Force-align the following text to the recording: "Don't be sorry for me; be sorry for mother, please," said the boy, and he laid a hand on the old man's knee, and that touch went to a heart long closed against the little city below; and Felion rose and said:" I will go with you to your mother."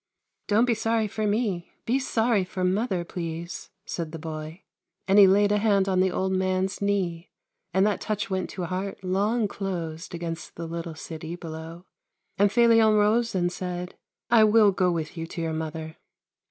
"Don't 0.47 0.65
be 0.65 0.73
sorry 0.73 1.07
for 1.07 1.27
me; 1.27 1.73
be 1.85 1.99
sorry 1.99 2.43
for 2.43 2.63
mother, 2.63 3.05
please," 3.05 3.69
said 3.85 4.11
the 4.11 4.17
boy, 4.17 4.63
and 5.07 5.19
he 5.19 5.27
laid 5.27 5.51
a 5.51 5.59
hand 5.59 5.87
on 5.87 5.99
the 5.99 6.09
old 6.09 6.31
man's 6.31 6.81
knee, 6.81 7.29
and 7.71 7.85
that 7.85 8.01
touch 8.01 8.27
went 8.27 8.49
to 8.49 8.63
a 8.63 8.65
heart 8.65 9.03
long 9.03 9.47
closed 9.47 10.15
against 10.15 10.55
the 10.55 10.65
little 10.65 10.95
city 10.95 11.35
below; 11.35 11.85
and 12.39 12.51
Felion 12.51 12.95
rose 12.95 13.35
and 13.35 13.51
said:" 13.51 13.93
I 14.31 14.43
will 14.43 14.71
go 14.71 14.89
with 14.91 15.15
you 15.17 15.27
to 15.27 15.39
your 15.43 15.53
mother." 15.53 15.97